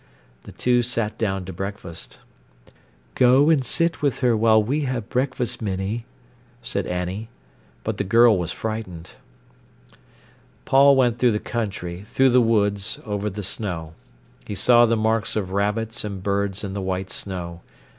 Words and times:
The 0.45 0.51
two 0.51 0.81
sat 0.81 1.15
down 1.19 1.45
to 1.45 1.53
breakfast. 1.53 2.17
"Go 3.13 3.51
and 3.51 3.63
sit 3.63 4.01
with 4.01 4.21
her 4.21 4.35
while 4.35 4.63
we 4.63 4.81
have 4.85 5.09
breakfast, 5.11 5.61
Minnie," 5.61 6.07
said 6.63 6.87
Annie. 6.87 7.29
But 7.83 7.97
the 7.97 8.03
girl 8.03 8.35
was 8.35 8.51
frightened. 8.51 9.11
Paul 10.65 10.95
went 10.95 11.19
through 11.19 11.33
the 11.33 11.37
country, 11.39 12.07
through 12.15 12.31
the 12.31 12.41
woods, 12.41 12.99
over 13.05 13.29
the 13.29 13.43
snow. 13.43 13.93
He 14.43 14.55
saw 14.55 14.87
the 14.87 14.97
marks 14.97 15.35
of 15.35 15.51
rabbits 15.51 16.03
and 16.03 16.23
birds 16.23 16.63
in 16.63 16.73
the 16.73 16.81
white 16.81 17.11
snow. 17.11 17.61